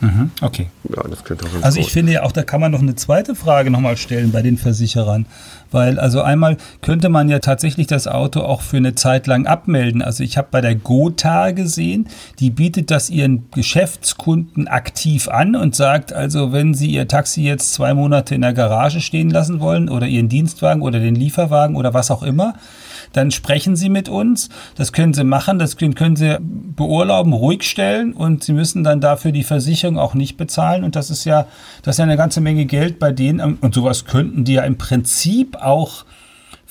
Mhm, 0.00 0.30
okay. 0.42 0.68
Ja, 0.94 1.02
das 1.08 1.24
klingt 1.24 1.42
auch 1.44 1.48
Also 1.62 1.80
ich 1.80 1.92
finde 1.92 2.12
ja 2.12 2.22
auch, 2.22 2.32
da 2.32 2.42
kann 2.42 2.60
man 2.60 2.72
noch 2.72 2.80
eine 2.82 2.94
zweite 2.94 3.34
Frage 3.34 3.70
nochmal 3.70 3.96
stellen 3.96 4.30
bei 4.30 4.42
den 4.42 4.56
Versicherern. 4.56 5.26
Weil 5.70 5.98
also 5.98 6.22
einmal 6.22 6.56
könnte 6.80 7.08
man 7.08 7.28
ja 7.28 7.40
tatsächlich 7.40 7.86
das 7.86 8.06
Auto 8.06 8.40
auch 8.40 8.62
für 8.62 8.78
eine 8.78 8.94
Zeit 8.94 9.26
lang 9.26 9.46
abmelden. 9.46 10.00
Also 10.00 10.24
ich 10.24 10.38
habe 10.38 10.48
bei 10.50 10.60
der 10.60 10.74
Gotha 10.74 11.50
gesehen, 11.50 12.08
die 12.38 12.50
bietet 12.50 12.90
das 12.90 13.10
ihren 13.10 13.50
Geschäftskunden 13.50 14.68
aktiv 14.68 15.28
an 15.28 15.56
und 15.56 15.74
sagt 15.74 16.12
also, 16.12 16.52
wenn 16.52 16.74
sie 16.74 16.90
ihr 16.90 17.08
Taxi 17.08 17.42
jetzt 17.42 17.74
zwei 17.74 17.92
Monate 17.92 18.34
in 18.34 18.40
der 18.40 18.54
Garage 18.54 19.00
stehen 19.00 19.30
lassen 19.30 19.60
wollen 19.60 19.88
oder 19.88 20.06
ihren 20.06 20.28
Dienstwagen 20.28 20.82
oder 20.82 21.00
den 21.00 21.14
Lieferwagen 21.14 21.76
oder 21.76 21.92
was 21.92 22.10
auch 22.10 22.22
immer, 22.22 22.54
dann 23.12 23.30
sprechen 23.30 23.76
Sie 23.76 23.88
mit 23.88 24.08
uns. 24.08 24.48
Das 24.74 24.92
können 24.92 25.14
Sie 25.14 25.24
machen, 25.24 25.58
das 25.58 25.76
können 25.76 26.16
Sie 26.16 26.38
beurlauben, 26.40 27.32
ruhig 27.32 27.62
stellen 27.62 28.12
und 28.12 28.44
Sie 28.44 28.52
müssen 28.52 28.84
dann 28.84 29.00
dafür 29.00 29.32
die 29.32 29.44
Versicherung 29.44 29.98
auch 29.98 30.14
nicht 30.14 30.36
bezahlen. 30.36 30.84
Und 30.84 30.96
das 30.96 31.10
ist 31.10 31.24
ja, 31.24 31.46
das 31.82 31.94
ist 31.94 31.98
ja 31.98 32.04
eine 32.04 32.16
ganze 32.16 32.40
Menge 32.40 32.64
Geld 32.66 32.98
bei 32.98 33.12
denen. 33.12 33.58
Und 33.58 33.74
sowas 33.74 34.04
könnten 34.04 34.44
die 34.44 34.54
ja 34.54 34.62
im 34.62 34.78
Prinzip 34.78 35.56
auch 35.56 36.04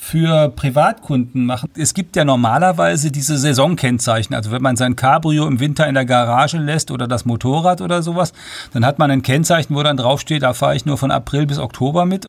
für 0.00 0.48
Privatkunden 0.50 1.44
machen. 1.44 1.70
Es 1.76 1.92
gibt 1.92 2.14
ja 2.14 2.24
normalerweise 2.24 3.10
diese 3.10 3.36
Saisonkennzeichen. 3.36 4.34
Also 4.34 4.52
wenn 4.52 4.62
man 4.62 4.76
sein 4.76 4.94
Cabrio 4.94 5.46
im 5.48 5.58
Winter 5.58 5.88
in 5.88 5.94
der 5.94 6.04
Garage 6.04 6.56
lässt 6.56 6.92
oder 6.92 7.08
das 7.08 7.24
Motorrad 7.24 7.80
oder 7.80 8.00
sowas, 8.00 8.32
dann 8.72 8.86
hat 8.86 9.00
man 9.00 9.10
ein 9.10 9.22
Kennzeichen, 9.22 9.74
wo 9.74 9.82
dann 9.82 9.96
draufsteht, 9.96 10.44
da 10.44 10.54
fahre 10.54 10.76
ich 10.76 10.86
nur 10.86 10.98
von 10.98 11.10
April 11.10 11.46
bis 11.46 11.58
Oktober 11.58 12.06
mit. 12.06 12.26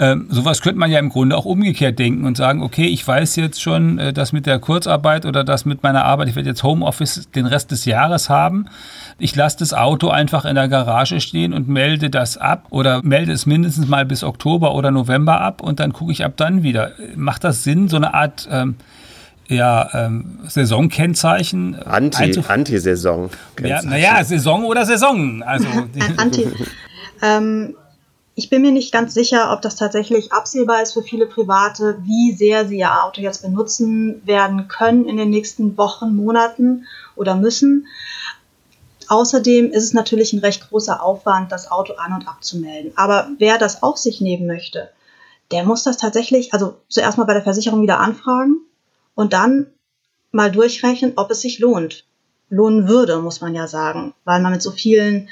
Ähm, 0.00 0.28
sowas 0.30 0.62
könnte 0.62 0.78
man 0.78 0.90
ja 0.90 0.98
im 0.98 1.10
Grunde 1.10 1.36
auch 1.36 1.44
umgekehrt 1.44 1.98
denken 1.98 2.24
und 2.24 2.34
sagen, 2.34 2.62
okay, 2.62 2.86
ich 2.86 3.06
weiß 3.06 3.36
jetzt 3.36 3.60
schon, 3.60 3.98
äh, 3.98 4.14
das 4.14 4.32
mit 4.32 4.46
der 4.46 4.58
Kurzarbeit 4.58 5.26
oder 5.26 5.44
das 5.44 5.66
mit 5.66 5.82
meiner 5.82 6.06
Arbeit, 6.06 6.28
ich 6.28 6.36
werde 6.36 6.48
jetzt 6.48 6.62
Homeoffice 6.62 7.28
den 7.34 7.44
Rest 7.44 7.70
des 7.70 7.84
Jahres 7.84 8.30
haben. 8.30 8.64
Ich 9.18 9.36
lasse 9.36 9.58
das 9.58 9.74
Auto 9.74 10.08
einfach 10.08 10.46
in 10.46 10.54
der 10.54 10.68
Garage 10.68 11.20
stehen 11.20 11.52
und 11.52 11.68
melde 11.68 12.08
das 12.08 12.38
ab 12.38 12.64
oder 12.70 13.02
melde 13.02 13.32
es 13.32 13.44
mindestens 13.44 13.88
mal 13.88 14.06
bis 14.06 14.24
Oktober 14.24 14.74
oder 14.74 14.90
November 14.90 15.42
ab 15.42 15.60
und 15.60 15.80
dann 15.80 15.92
gucke 15.92 16.12
ich 16.12 16.24
ab 16.24 16.32
dann 16.36 16.62
wieder. 16.62 16.92
Macht 17.14 17.44
das 17.44 17.62
Sinn, 17.62 17.88
so 17.88 17.96
eine 17.96 18.14
Art 18.14 18.48
ähm, 18.50 18.76
ja, 19.48 19.86
ähm, 19.92 20.38
Saisonkennzeichen? 20.48 21.76
Anti, 21.84 22.40
Anti-Saison. 22.48 23.28
Ja, 23.62 23.82
naja, 23.82 24.24
Saison 24.24 24.64
oder 24.64 24.86
Saison. 24.86 25.42
Also, 25.42 25.66
Anti. 26.16 26.46
ähm, 27.22 27.74
ich 28.34 28.48
bin 28.48 28.62
mir 28.62 28.72
nicht 28.72 28.92
ganz 28.92 29.12
sicher, 29.14 29.52
ob 29.52 29.60
das 29.62 29.76
tatsächlich 29.76 30.32
absehbar 30.32 30.82
ist 30.82 30.92
für 30.92 31.02
viele 31.02 31.26
Private, 31.26 31.98
wie 32.04 32.32
sehr 32.32 32.66
sie 32.66 32.78
ihr 32.78 33.04
Auto 33.04 33.20
jetzt 33.20 33.42
benutzen 33.42 34.22
werden 34.24 34.68
können 34.68 35.06
in 35.06 35.16
den 35.16 35.30
nächsten 35.30 35.76
Wochen, 35.76 36.14
Monaten 36.14 36.86
oder 37.16 37.34
müssen. 37.34 37.86
Außerdem 39.08 39.72
ist 39.72 39.84
es 39.84 39.92
natürlich 39.92 40.32
ein 40.32 40.38
recht 40.38 40.68
großer 40.68 41.02
Aufwand, 41.02 41.50
das 41.50 41.70
Auto 41.70 41.94
an- 41.94 42.12
und 42.12 42.28
abzumelden. 42.28 42.92
Aber 42.94 43.28
wer 43.38 43.58
das 43.58 43.82
auf 43.82 43.98
sich 43.98 44.20
nehmen 44.20 44.46
möchte, 44.46 44.88
der 45.50 45.64
muss 45.64 45.82
das 45.82 45.96
tatsächlich, 45.96 46.54
also 46.54 46.76
zuerst 46.88 47.18
mal 47.18 47.24
bei 47.24 47.34
der 47.34 47.42
Versicherung 47.42 47.82
wieder 47.82 47.98
anfragen 47.98 48.60
und 49.16 49.32
dann 49.32 49.66
mal 50.30 50.52
durchrechnen, 50.52 51.14
ob 51.16 51.30
es 51.30 51.40
sich 51.40 51.58
lohnt. 51.58 52.04
Lohnen 52.48 52.88
würde, 52.88 53.18
muss 53.18 53.40
man 53.40 53.54
ja 53.54 53.66
sagen, 53.66 54.14
weil 54.24 54.40
man 54.40 54.52
mit 54.52 54.62
so 54.62 54.70
vielen 54.70 55.28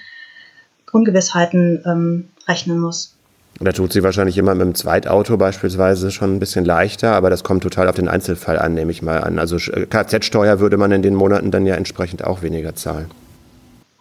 Ungewissheiten 0.92 1.83
ähm, 1.87 2.28
rechnen 2.47 2.78
muss. 2.78 3.14
Da 3.61 3.73
tut 3.73 3.92
sie 3.92 4.04
wahrscheinlich 4.04 4.38
immer 4.38 4.54
mit 4.54 4.66
dem 4.66 4.75
Zweitauto 4.75 5.37
beispielsweise 5.37 6.12
schon 6.12 6.37
ein 6.37 6.38
bisschen 6.38 6.64
leichter, 6.64 7.14
aber 7.14 7.28
das 7.28 7.42
kommt 7.42 7.64
total 7.64 7.88
auf 7.88 7.97
den 7.97 8.09
Einzelfall 8.09 8.59
an, 8.59 8.75
nehme 8.75 8.92
ich 8.92 9.02
mal 9.02 9.18
an. 9.25 9.38
Also 9.38 9.57
äh, 9.57 9.87
Kfz-Steuer 9.87 10.61
würde 10.61 10.76
man 10.76 10.92
in 10.92 11.02
den 11.02 11.14
Monaten 11.14 11.50
dann 11.50 11.66
ja 11.66 11.75
entsprechend 11.75 12.25
auch 12.25 12.42
weniger 12.42 12.76
zahlen. 12.76 13.11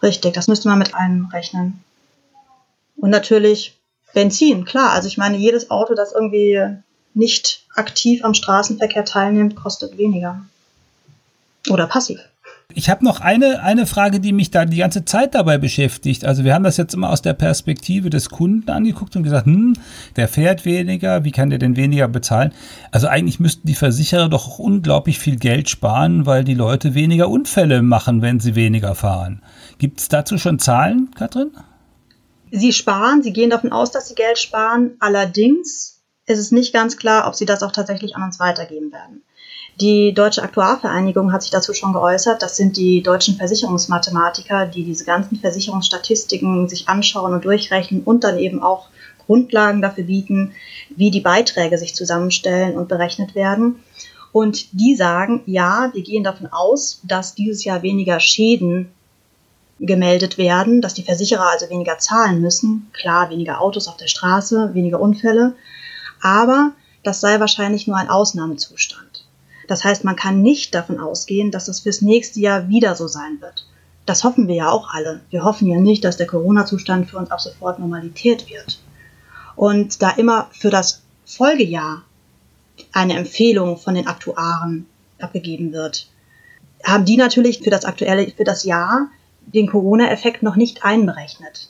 Richtig, 0.02 0.34
das 0.34 0.46
müsste 0.46 0.68
man 0.68 0.78
mit 0.78 0.94
einrechnen. 0.94 1.80
Und 2.96 3.10
natürlich 3.10 3.76
Benzin, 4.14 4.64
klar. 4.64 4.92
Also 4.92 5.08
ich 5.08 5.18
meine, 5.18 5.36
jedes 5.36 5.70
Auto, 5.70 5.94
das 5.94 6.12
irgendwie 6.12 6.60
nicht 7.14 7.66
aktiv 7.74 8.24
am 8.24 8.34
Straßenverkehr 8.34 9.04
teilnimmt, 9.04 9.56
kostet 9.56 9.98
weniger. 9.98 10.40
Oder 11.68 11.88
passiv. 11.88 12.20
Ich 12.74 12.90
habe 12.90 13.02
noch 13.02 13.22
eine, 13.22 13.62
eine 13.62 13.86
Frage, 13.86 14.20
die 14.20 14.34
mich 14.34 14.50
da 14.50 14.66
die 14.66 14.76
ganze 14.76 15.06
Zeit 15.06 15.34
dabei 15.34 15.56
beschäftigt. 15.56 16.26
Also 16.26 16.44
wir 16.44 16.52
haben 16.52 16.64
das 16.64 16.76
jetzt 16.76 16.92
immer 16.92 17.08
aus 17.08 17.22
der 17.22 17.32
Perspektive 17.32 18.10
des 18.10 18.28
Kunden 18.28 18.68
angeguckt 18.68 19.16
und 19.16 19.22
gesagt, 19.22 19.46
hm, 19.46 19.72
der 20.16 20.28
fährt 20.28 20.66
weniger, 20.66 21.24
wie 21.24 21.30
kann 21.30 21.48
der 21.48 21.58
denn 21.58 21.76
weniger 21.76 22.08
bezahlen? 22.08 22.52
Also 22.90 23.06
eigentlich 23.06 23.40
müssten 23.40 23.66
die 23.66 23.74
Versicherer 23.74 24.28
doch 24.28 24.58
unglaublich 24.58 25.18
viel 25.18 25.36
Geld 25.36 25.70
sparen, 25.70 26.26
weil 26.26 26.44
die 26.44 26.52
Leute 26.52 26.92
weniger 26.92 27.30
Unfälle 27.30 27.80
machen, 27.80 28.20
wenn 28.20 28.38
sie 28.38 28.54
weniger 28.54 28.94
fahren. 28.94 29.42
Gibt 29.78 30.00
es 30.00 30.08
dazu 30.08 30.36
schon 30.36 30.58
Zahlen, 30.58 31.10
Katrin? 31.14 31.52
Sie 32.50 32.74
sparen, 32.74 33.22
sie 33.22 33.32
gehen 33.32 33.48
davon 33.48 33.72
aus, 33.72 33.92
dass 33.92 34.08
sie 34.08 34.14
Geld 34.14 34.38
sparen. 34.38 34.90
Allerdings 35.00 36.02
ist 36.26 36.38
es 36.38 36.52
nicht 36.52 36.74
ganz 36.74 36.98
klar, 36.98 37.26
ob 37.28 37.34
sie 37.34 37.46
das 37.46 37.62
auch 37.62 37.72
tatsächlich 37.72 38.14
an 38.14 38.24
uns 38.24 38.38
weitergeben 38.38 38.92
werden. 38.92 39.22
Die 39.80 40.12
Deutsche 40.12 40.42
Aktuarvereinigung 40.42 41.32
hat 41.32 41.42
sich 41.42 41.52
dazu 41.52 41.72
schon 41.72 41.92
geäußert. 41.92 42.42
Das 42.42 42.56
sind 42.56 42.76
die 42.76 43.00
deutschen 43.00 43.36
Versicherungsmathematiker, 43.36 44.66
die 44.66 44.82
diese 44.82 45.04
ganzen 45.04 45.36
Versicherungsstatistiken 45.36 46.68
sich 46.68 46.88
anschauen 46.88 47.32
und 47.32 47.44
durchrechnen 47.44 48.02
und 48.02 48.24
dann 48.24 48.40
eben 48.40 48.60
auch 48.60 48.88
Grundlagen 49.26 49.80
dafür 49.80 50.02
bieten, 50.02 50.52
wie 50.96 51.12
die 51.12 51.20
Beiträge 51.20 51.78
sich 51.78 51.94
zusammenstellen 51.94 52.76
und 52.76 52.88
berechnet 52.88 53.36
werden. 53.36 53.76
Und 54.32 54.72
die 54.72 54.96
sagen, 54.96 55.42
ja, 55.46 55.90
wir 55.92 56.02
gehen 56.02 56.24
davon 56.24 56.48
aus, 56.48 57.00
dass 57.04 57.36
dieses 57.36 57.62
Jahr 57.62 57.82
weniger 57.82 58.18
Schäden 58.18 58.90
gemeldet 59.78 60.38
werden, 60.38 60.80
dass 60.80 60.94
die 60.94 61.04
Versicherer 61.04 61.52
also 61.52 61.70
weniger 61.70 61.98
zahlen 61.98 62.40
müssen. 62.40 62.90
Klar, 62.94 63.30
weniger 63.30 63.60
Autos 63.60 63.86
auf 63.86 63.96
der 63.96 64.08
Straße, 64.08 64.74
weniger 64.74 64.98
Unfälle. 64.98 65.54
Aber 66.20 66.72
das 67.04 67.20
sei 67.20 67.38
wahrscheinlich 67.38 67.86
nur 67.86 67.96
ein 67.96 68.10
Ausnahmezustand. 68.10 69.07
Das 69.68 69.84
heißt, 69.84 70.02
man 70.02 70.16
kann 70.16 70.42
nicht 70.42 70.74
davon 70.74 70.98
ausgehen, 70.98 71.52
dass 71.52 71.68
es 71.68 71.80
fürs 71.80 72.02
nächste 72.02 72.40
Jahr 72.40 72.68
wieder 72.68 72.96
so 72.96 73.06
sein 73.06 73.40
wird. 73.40 73.66
Das 74.06 74.24
hoffen 74.24 74.48
wir 74.48 74.54
ja 74.54 74.70
auch 74.70 74.92
alle. 74.92 75.20
Wir 75.30 75.44
hoffen 75.44 75.68
ja 75.68 75.78
nicht, 75.78 76.02
dass 76.02 76.16
der 76.16 76.26
Corona-Zustand 76.26 77.08
für 77.08 77.18
uns 77.18 77.30
ab 77.30 77.40
sofort 77.40 77.78
Normalität 77.78 78.48
wird. 78.48 78.80
Und 79.54 80.02
da 80.02 80.10
immer 80.10 80.48
für 80.52 80.70
das 80.70 81.02
Folgejahr 81.26 82.02
eine 82.92 83.18
Empfehlung 83.18 83.76
von 83.76 83.94
den 83.94 84.06
Aktuaren 84.06 84.86
abgegeben 85.20 85.72
wird, 85.72 86.08
haben 86.82 87.04
die 87.04 87.18
natürlich 87.18 87.58
für 87.58 87.70
das 87.70 87.84
aktuelle, 87.84 88.30
für 88.30 88.44
das 88.44 88.64
Jahr 88.64 89.08
den 89.42 89.66
Corona-Effekt 89.66 90.42
noch 90.42 90.56
nicht 90.56 90.84
einberechnet. 90.84 91.68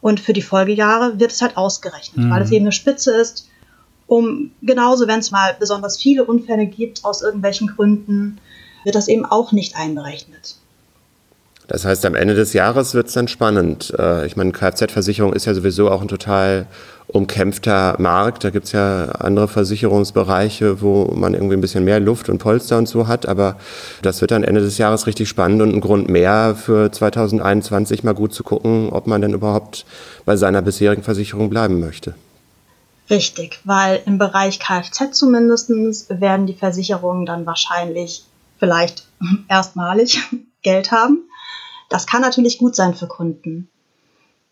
Und 0.00 0.20
für 0.20 0.32
die 0.32 0.42
Folgejahre 0.42 1.20
wird 1.20 1.32
es 1.32 1.42
halt 1.42 1.58
ausgerechnet, 1.58 2.24
mhm. 2.24 2.30
weil 2.30 2.42
es 2.42 2.52
eben 2.52 2.64
eine 2.64 2.72
Spitze 2.72 3.14
ist, 3.14 3.48
um 4.08 4.50
genauso, 4.62 5.06
wenn 5.06 5.20
es 5.20 5.30
mal 5.30 5.54
besonders 5.58 5.98
viele 5.98 6.24
Unfälle 6.24 6.66
gibt 6.66 7.04
aus 7.04 7.22
irgendwelchen 7.22 7.68
Gründen, 7.68 8.38
wird 8.82 8.96
das 8.96 9.06
eben 9.06 9.24
auch 9.24 9.52
nicht 9.52 9.76
einberechnet. 9.76 10.56
Das 11.68 11.84
heißt, 11.84 12.06
am 12.06 12.14
Ende 12.14 12.34
des 12.34 12.54
Jahres 12.54 12.94
wird 12.94 13.08
es 13.08 13.12
dann 13.12 13.28
spannend. 13.28 13.92
Äh, 13.98 14.26
ich 14.26 14.36
meine, 14.36 14.52
Kfz-Versicherung 14.52 15.34
ist 15.34 15.44
ja 15.44 15.52
sowieso 15.52 15.90
auch 15.90 16.00
ein 16.00 16.08
total 16.08 16.66
umkämpfter 17.08 17.96
Markt. 17.98 18.42
Da 18.44 18.48
gibt 18.48 18.64
es 18.64 18.72
ja 18.72 19.10
andere 19.18 19.48
Versicherungsbereiche, 19.48 20.80
wo 20.80 21.12
man 21.14 21.34
irgendwie 21.34 21.56
ein 21.56 21.60
bisschen 21.60 21.84
mehr 21.84 22.00
Luft 22.00 22.30
und 22.30 22.38
Polster 22.38 22.78
und 22.78 22.88
so 22.88 23.06
hat. 23.06 23.28
Aber 23.28 23.56
das 24.00 24.22
wird 24.22 24.30
dann 24.30 24.44
Ende 24.44 24.62
des 24.62 24.78
Jahres 24.78 25.06
richtig 25.06 25.28
spannend 25.28 25.60
und 25.60 25.74
ein 25.74 25.82
Grund 25.82 26.08
mehr 26.08 26.54
für 26.54 26.90
2021 26.90 28.02
mal 28.02 28.14
gut 28.14 28.32
zu 28.32 28.42
gucken, 28.42 28.88
ob 28.90 29.06
man 29.06 29.20
denn 29.20 29.34
überhaupt 29.34 29.84
bei 30.24 30.36
seiner 30.36 30.62
bisherigen 30.62 31.02
Versicherung 31.02 31.50
bleiben 31.50 31.80
möchte. 31.80 32.14
Richtig, 33.10 33.60
weil 33.64 34.02
im 34.04 34.18
Bereich 34.18 34.58
Kfz 34.58 35.12
zumindest 35.12 35.70
werden 36.08 36.46
die 36.46 36.54
Versicherungen 36.54 37.24
dann 37.24 37.46
wahrscheinlich 37.46 38.24
vielleicht 38.58 39.06
erstmalig 39.48 40.20
Geld 40.62 40.92
haben. 40.92 41.28
Das 41.88 42.06
kann 42.06 42.20
natürlich 42.20 42.58
gut 42.58 42.76
sein 42.76 42.94
für 42.94 43.06
Kunden. 43.06 43.68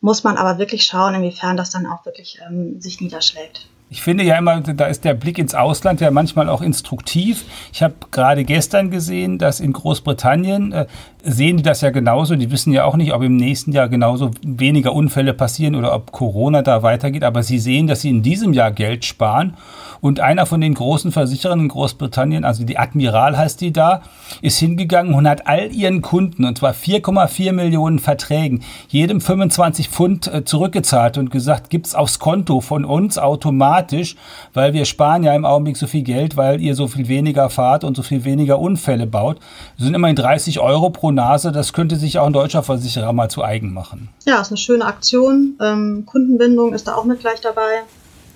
Muss 0.01 0.25
man 0.25 0.37
aber 0.37 0.59
wirklich 0.59 0.85
schauen, 0.85 1.15
inwiefern 1.15 1.57
das 1.57 1.71
dann 1.71 1.87
auch 1.87 2.05
wirklich 2.07 2.39
ähm, 2.47 2.81
sich 2.81 3.01
niederschlägt. 3.01 3.69
Ich 3.89 4.03
finde 4.03 4.25
ja 4.25 4.37
immer, 4.37 4.61
da 4.61 4.87
ist 4.87 5.05
der 5.05 5.15
Blick 5.15 5.39
ins 5.39 5.55
Ausland 5.55 6.01
ja 6.01 6.11
manchmal 6.11 6.49
auch 6.49 6.61
instruktiv. 6.61 7.45
Ich 7.73 7.85
habe 7.85 7.95
gerade 8.11 8.45
gestern 8.45 8.91
gesehen, 8.91 9.39
dass 9.39 9.61
in 9.61 9.73
Großbritannien 9.73 10.73
äh, 10.73 10.87
sehen 11.27 11.57
die 11.57 11.63
das 11.63 11.81
ja 11.81 11.91
genauso. 11.91 12.37
Die 12.37 12.51
wissen 12.51 12.73
ja 12.73 12.85
auch 12.85 12.97
nicht, 12.97 13.13
ob 13.13 13.23
im 13.23 13.37
nächsten 13.37 13.73
Jahr 13.73 13.89
genauso 13.89 14.31
weniger 14.45 14.93
Unfälle 14.93 15.35
passieren 15.35 15.75
oder 15.75 15.95
ob 15.95 16.13
Corona 16.13 16.63
da 16.63 16.83
weitergeht. 16.83 17.25
Aber 17.25 17.43
sie 17.43 17.59
sehen, 17.59 17.87
dass 17.87 18.03
sie 18.03 18.11
in 18.11 18.23
diesem 18.23 18.53
Jahr 18.53 18.71
Geld 18.71 19.05
sparen 19.05 19.55
und 20.01 20.21
einer 20.21 20.47
von 20.47 20.61
den 20.61 20.75
großen 20.75 21.13
Versicherern 21.13 21.61
in 21.61 21.69
Großbritannien, 21.69 22.45
also 22.45 22.65
die 22.65 22.79
Admiral 22.79 23.37
heißt 23.37 23.61
die 23.61 23.73
da, 23.73 24.03
ist 24.43 24.59
hingegangen 24.59 25.15
und 25.15 25.29
hat 25.29 25.47
all 25.47 25.73
ihren 25.73 26.03
Kunden, 26.03 26.45
und 26.45 26.59
zwar 26.59 26.73
4,4 26.73 27.53
Millionen 27.53 27.99
Verträgen, 27.99 28.63
jedem 28.89 29.21
25 29.21 29.89
Pfund 29.89 30.33
äh, 30.33 30.45
zurückgezahlt 30.45 31.19
und 31.19 31.31
gesagt, 31.31 31.71
gibt's 31.71 31.95
aufs 31.95 32.19
Konto 32.19 32.61
von 32.61 32.85
uns 32.85 33.19
automatisch, 33.19 34.17
weil 34.55 34.73
wir 34.73 34.85
sparen 34.85 35.23
ja 35.23 35.35
im 35.35 35.45
Augenblick 35.45 35.77
so 35.77 35.87
viel 35.87 36.03
Geld, 36.03 36.37
weil 36.37 36.61
ihr 36.61 36.75
so 36.75 36.89
viel 36.89 37.09
weniger 37.09 37.51
fahrt 37.51 37.85
und 37.85 37.97
so 37.97 38.03
viel 38.03 38.25
weniger 38.25 38.59
Unfälle 38.59 39.07
baut. 39.07 39.39
Das 39.77 39.87
sind 39.87 39.95
immerhin 39.95 40.17
30 40.17 40.61
Euro 40.61 40.91
pro 40.91 41.11
Nase, 41.17 41.51
das 41.51 41.73
könnte 41.73 41.97
sich 41.97 42.21
auch 42.21 42.27
ein 42.27 42.33
deutscher 42.33 42.63
Versicherer 42.63 43.13
mal 43.13 43.29
zu 43.29 43.43
eigen 43.43 43.73
machen. 43.73 44.09
Ja, 44.25 44.41
ist 44.41 44.49
eine 44.49 44.57
schöne 44.57 44.85
Aktion. 44.85 45.59
Ähm, 45.61 46.05
Kundenbindung 46.07 46.73
ist 46.73 46.87
da 46.87 46.95
auch 46.95 47.05
mit 47.05 47.19
gleich 47.19 47.41
dabei. 47.41 47.83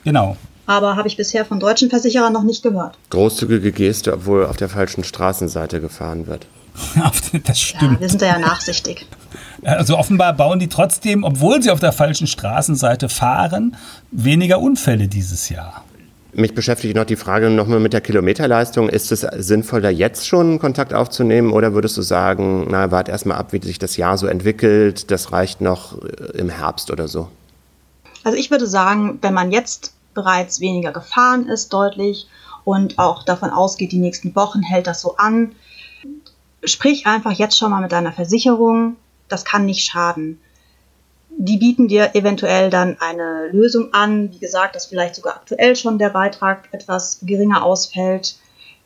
Genau 0.03 0.37
aber 0.71 0.95
habe 0.95 1.09
ich 1.09 1.17
bisher 1.17 1.45
von 1.45 1.59
deutschen 1.59 1.91
Versicherern 1.91 2.33
noch 2.33 2.45
nicht 2.45 2.63
gehört. 2.63 2.97
Großzügige 3.11 3.73
Geste, 3.73 4.13
obwohl 4.13 4.47
auf 4.47 4.57
der 4.57 4.69
falschen 4.69 5.03
Straßenseite 5.03 5.81
gefahren 5.81 6.29
wird. 6.29 6.47
das 7.45 7.61
stimmt. 7.61 7.95
Ja, 7.95 8.01
wir 8.01 8.09
sind 8.09 8.23
da 8.23 8.27
ja 8.27 8.39
nachsichtig. 8.39 9.07
Also 9.63 9.99
offenbar 9.99 10.33
bauen 10.33 10.59
die 10.59 10.69
trotzdem, 10.69 11.23
obwohl 11.23 11.63
sie 11.63 11.71
auf 11.71 11.81
der 11.81 11.93
falschen 11.93 12.27
Straßenseite 12.27 13.11
fahren, 13.11 13.77
weniger 14.11 14.59
Unfälle 14.59 15.07
dieses 15.07 15.51
Jahr. 15.51 15.85
Mich 16.33 16.55
beschäftigt 16.55 16.95
noch 16.95 17.05
die 17.05 17.17
Frage 17.17 17.51
nochmal 17.51 17.81
mit 17.81 17.93
der 17.93 18.01
Kilometerleistung. 18.01 18.89
Ist 18.89 19.11
es 19.11 19.21
sinnvoll, 19.21 19.81
da 19.81 19.91
jetzt 19.91 20.27
schon 20.27 20.59
Kontakt 20.59 20.95
aufzunehmen 20.95 21.53
oder 21.53 21.75
würdest 21.75 21.97
du 21.97 22.03
sagen, 22.03 22.69
na, 22.71 22.91
wart 22.91 23.09
erstmal 23.09 23.39
ab, 23.39 23.53
wie 23.53 23.61
sich 23.63 23.79
das 23.79 23.97
Jahr 23.97 24.17
so 24.17 24.27
entwickelt, 24.27 25.11
das 25.11 25.33
reicht 25.33 25.61
noch 25.61 26.01
äh, 26.03 26.39
im 26.39 26.49
Herbst 26.49 26.91
oder 26.91 27.09
so? 27.09 27.29
Also 28.23 28.39
ich 28.39 28.51
würde 28.51 28.67
sagen, 28.67 29.19
wenn 29.23 29.35
man 29.35 29.51
jetzt 29.51 29.95
bereits 30.15 30.61
weniger 30.61 30.93
gefahren 30.93 31.49
ist, 31.49 31.73
deutlich, 31.73 32.29
und 32.65 32.99
auch 32.99 33.25
davon 33.25 33.51
ausgeht, 33.51 33.93
die 33.93 33.99
nächsten 33.99 34.35
Wochen 34.37 34.63
hält 34.63 34.87
das 34.87 35.01
so 35.01 35.17
an. 35.17 35.53
Sprich 36.63 37.07
einfach 37.07 37.33
jetzt 37.33 37.57
schon 37.59 37.71
mal 37.71 37.81
mit 37.81 37.93
deiner 37.93 38.13
Versicherung, 38.13 38.97
das 39.29 39.45
kann 39.45 39.65
nicht 39.65 39.91
schaden. 39.91 40.39
Die 41.43 41.57
bieten 41.57 41.89
dir 41.89 42.15
eventuell 42.15 42.69
dann 42.69 42.99
eine 43.01 43.49
Lösung 43.51 43.95
an, 43.95 44.31
wie 44.31 44.39
gesagt, 44.39 44.77
dass 44.77 44.85
vielleicht 44.85 45.15
sogar 45.15 45.37
aktuell 45.37 45.75
schon 45.75 45.97
der 45.97 46.11
Beitrag 46.11 46.69
etwas 46.71 47.21
geringer 47.23 47.65
ausfällt. 47.65 48.37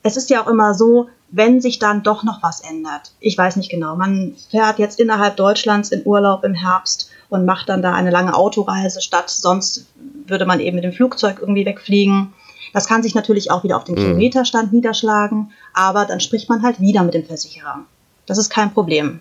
Es 0.04 0.16
ist 0.16 0.30
ja 0.30 0.40
auch 0.40 0.46
immer 0.46 0.72
so, 0.72 1.08
wenn 1.32 1.60
sich 1.60 1.80
dann 1.80 2.04
doch 2.04 2.22
noch 2.22 2.44
was 2.44 2.60
ändert. 2.60 3.10
Ich 3.18 3.36
weiß 3.36 3.56
nicht 3.56 3.72
genau. 3.72 3.96
Man 3.96 4.36
fährt 4.52 4.78
jetzt 4.78 5.00
innerhalb 5.00 5.36
Deutschlands 5.36 5.90
in 5.90 6.02
Urlaub 6.06 6.44
im 6.44 6.54
Herbst 6.54 7.10
und 7.28 7.44
macht 7.44 7.68
dann 7.68 7.82
da 7.82 7.92
eine 7.92 8.12
lange 8.12 8.34
Autoreise 8.34 9.00
statt 9.00 9.30
sonst 9.30 9.86
würde 10.28 10.46
man 10.46 10.60
eben 10.60 10.76
mit 10.76 10.84
dem 10.84 10.92
Flugzeug 10.92 11.38
irgendwie 11.40 11.66
wegfliegen. 11.66 12.34
Das 12.72 12.86
kann 12.86 13.02
sich 13.02 13.16
natürlich 13.16 13.50
auch 13.50 13.64
wieder 13.64 13.76
auf 13.76 13.84
den 13.84 13.96
mhm. 13.96 14.00
Kilometerstand 14.00 14.72
niederschlagen, 14.72 15.50
aber 15.72 16.04
dann 16.04 16.20
spricht 16.20 16.48
man 16.48 16.62
halt 16.62 16.80
wieder 16.80 17.02
mit 17.02 17.14
dem 17.14 17.26
Versicherer. 17.26 17.80
Das 18.26 18.38
ist 18.38 18.48
kein 18.48 18.72
Problem. 18.72 19.18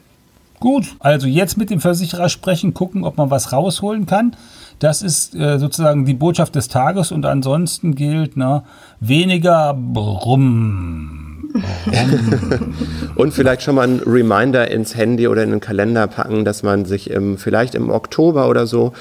Gut, 0.63 0.95
also 0.99 1.27
jetzt 1.27 1.57
mit 1.57 1.69
dem 1.71 1.81
Versicherer 1.81 2.29
sprechen, 2.29 2.73
gucken, 2.73 3.03
ob 3.03 3.17
man 3.17 3.29
was 3.29 3.51
rausholen 3.51 4.05
kann. 4.05 4.33
Das 4.79 5.01
ist 5.01 5.35
äh, 5.35 5.59
sozusagen 5.59 6.05
die 6.05 6.13
Botschaft 6.13 6.55
des 6.55 6.69
Tages 6.69 7.11
und 7.11 7.25
ansonsten 7.25 7.95
gilt, 7.95 8.37
ne, 8.37 8.63
weniger 9.01 9.73
Brumm. 9.73 11.32
Und 13.15 13.33
vielleicht 13.33 13.61
schon 13.61 13.75
mal 13.75 13.87
ein 13.87 14.01
Reminder 14.05 14.69
ins 14.69 14.95
Handy 14.95 15.27
oder 15.27 15.43
in 15.43 15.51
den 15.51 15.59
Kalender 15.59 16.07
packen, 16.07 16.45
dass 16.45 16.63
man 16.63 16.85
sich 16.85 17.09
im, 17.09 17.37
vielleicht 17.37 17.75
im 17.75 17.89
Oktober 17.89 18.49
oder 18.49 18.65
so 18.65 18.93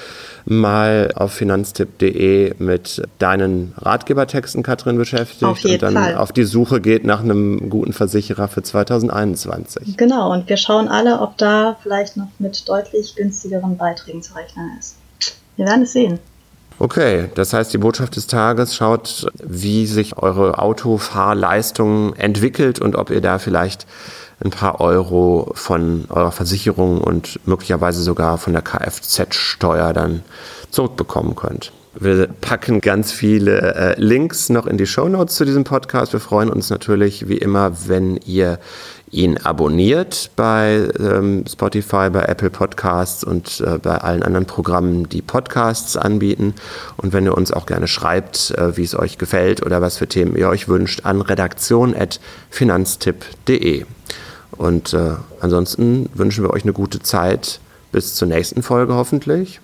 mal 0.45 1.11
auf 1.15 1.31
finanztipp.de 1.33 2.55
mit 2.59 3.01
deinen 3.19 3.73
Ratgebertexten, 3.77 4.61
Katrin, 4.61 4.97
beschäftigt 4.97 5.43
auf 5.43 5.59
jeden 5.59 5.73
und 5.73 5.81
dann 5.95 6.03
Fall. 6.03 6.15
auf 6.15 6.31
die 6.31 6.43
Suche 6.43 6.81
geht 6.81 7.05
nach 7.05 7.21
einem 7.21 7.69
guten 7.69 7.93
Versicherer 7.93 8.47
für 8.47 8.61
2021. 8.61 9.97
Genau, 9.97 10.31
und 10.31 10.49
wir 10.49 10.57
schauen 10.57 10.87
alle, 10.87 11.21
ob 11.21 11.37
da 11.37 11.77
vielleicht 11.81 12.17
noch 12.17 12.27
mit 12.39 12.67
deutlich 12.67 13.15
günstigeren 13.15 13.77
Beiträgen 13.77 14.21
zu 14.21 14.33
rechnen 14.35 14.71
ist. 14.79 14.97
Wir 15.55 15.65
werden 15.65 15.83
es 15.83 15.93
sehen. 15.93 16.19
Okay, 16.79 17.29
das 17.35 17.53
heißt, 17.53 17.71
die 17.73 17.77
Botschaft 17.77 18.15
des 18.15 18.27
Tages 18.27 18.75
schaut, 18.75 19.27
wie 19.43 19.85
sich 19.85 20.17
eure 20.17 20.59
Autofahrleistung 20.59 22.13
entwickelt 22.15 22.79
und 22.79 22.95
ob 22.95 23.09
ihr 23.09 23.21
da 23.21 23.39
vielleicht 23.39 23.85
ein 24.43 24.49
paar 24.49 24.81
Euro 24.81 25.51
von 25.53 26.05
eurer 26.09 26.31
Versicherung 26.31 26.99
und 26.99 27.39
möglicherweise 27.45 28.01
sogar 28.01 28.37
von 28.37 28.53
der 28.53 28.61
Kfz-Steuer 28.61 29.93
dann 29.93 30.23
zurückbekommen 30.71 31.35
könnt. 31.35 31.71
Wir 31.95 32.27
packen 32.27 32.81
ganz 32.81 33.11
viele 33.11 33.75
äh, 33.75 34.01
Links 34.01 34.49
noch 34.49 34.65
in 34.65 34.79
die 34.79 34.87
Show 34.87 35.07
Notes 35.07 35.35
zu 35.35 35.45
diesem 35.45 35.63
Podcast. 35.63 36.11
Wir 36.11 36.19
freuen 36.19 36.49
uns 36.49 36.71
natürlich 36.71 37.27
wie 37.27 37.37
immer, 37.37 37.87
wenn 37.87 38.17
ihr 38.25 38.57
ihn 39.13 39.37
abonniert 39.37 40.31
bei 40.35 40.89
ähm, 40.99 41.45
Spotify, 41.47 42.09
bei 42.09 42.23
Apple 42.23 42.49
Podcasts 42.49 43.23
und 43.23 43.61
äh, 43.61 43.77
bei 43.77 43.95
allen 43.97 44.23
anderen 44.23 44.45
Programmen, 44.45 45.07
die 45.07 45.21
Podcasts 45.21 45.95
anbieten. 45.95 46.55
Und 46.97 47.13
wenn 47.13 47.23
ihr 47.25 47.37
uns 47.37 47.51
auch 47.51 47.67
gerne 47.67 47.87
schreibt, 47.87 48.51
äh, 48.51 48.75
wie 48.75 48.83
es 48.83 48.97
euch 48.97 49.17
gefällt 49.17 49.65
oder 49.65 49.81
was 49.81 49.97
für 49.97 50.07
Themen 50.07 50.35
ihr 50.35 50.49
euch 50.49 50.67
wünscht, 50.67 51.05
an 51.05 51.21
redaktion.finanztipp.de. 51.21 53.85
Und 54.51 54.93
äh, 54.93 55.11
ansonsten 55.39 56.09
wünschen 56.13 56.43
wir 56.43 56.51
euch 56.51 56.63
eine 56.63 56.73
gute 56.73 56.99
Zeit 56.99 57.61
bis 57.91 58.15
zur 58.15 58.27
nächsten 58.27 58.61
Folge 58.63 58.95
hoffentlich. 58.95 59.61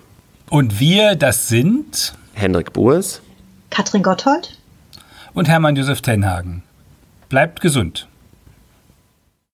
Und 0.49 0.79
wir, 0.79 1.15
das 1.15 1.47
sind 1.47 2.13
Hendrik 2.33 2.73
Buers, 2.73 3.21
Katrin 3.69 4.03
Gotthold 4.03 4.57
und 5.33 5.47
Hermann 5.47 5.75
Josef 5.75 6.01
Tenhagen. 6.01 6.63
Bleibt 7.29 7.61
gesund. 7.61 8.07